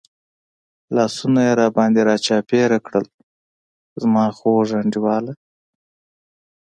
[0.95, 3.05] لاسونه یې را باندې را چاپېر کړل،
[4.01, 5.33] زما خوږ انډیواله.